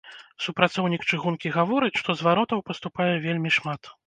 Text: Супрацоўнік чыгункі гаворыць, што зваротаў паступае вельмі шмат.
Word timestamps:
Супрацоўнік 0.45 1.03
чыгункі 1.09 1.51
гаворыць, 1.57 1.93
што 2.01 2.17
зваротаў 2.23 2.65
паступае 2.71 3.09
вельмі 3.29 3.55
шмат. 3.61 3.93